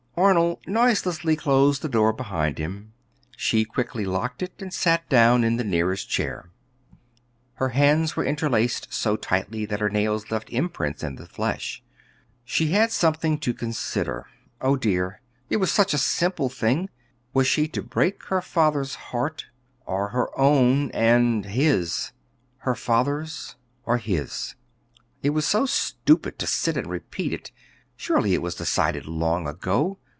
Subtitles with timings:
[0.17, 2.93] Arnold noiselessly closed the door behind him.
[3.35, 6.51] She quickly locked it and sat down in the nearest chair.
[7.55, 11.81] Her hands were interlaced so tightly that her nails left imprints in the flesh.
[12.45, 14.27] She had something to consider.
[14.59, 16.89] Oh dear, it was such a simple thing;
[17.33, 19.45] was she to break her father's heart,
[19.87, 22.11] or her own and his?
[22.57, 23.55] Her father's,
[23.85, 24.53] or his.
[25.23, 27.51] It was so stupid to sit and repeat it.
[27.97, 29.97] Surely it was decided long ago.